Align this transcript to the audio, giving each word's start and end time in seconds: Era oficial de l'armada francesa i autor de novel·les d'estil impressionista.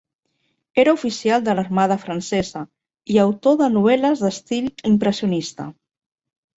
Era 0.83 0.95
oficial 0.97 1.43
de 1.49 1.55
l'armada 1.59 1.99
francesa 2.07 2.65
i 3.17 3.21
autor 3.27 3.61
de 3.63 3.71
novel·les 3.77 4.27
d'estil 4.27 4.75
impressionista. 4.97 5.73